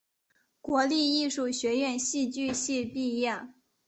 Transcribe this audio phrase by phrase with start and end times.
[0.61, 3.49] 国立艺术学院戏剧系毕业。